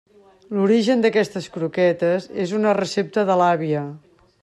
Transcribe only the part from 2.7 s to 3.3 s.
recepta